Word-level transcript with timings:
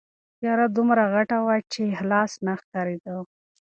تیاره 0.39 0.65
دومره 0.77 1.03
غټه 1.13 1.37
وه 1.45 1.57
چې 1.73 1.83
لاس 2.11 2.31
نه 2.45 2.53
ښکارېده. 2.61 3.15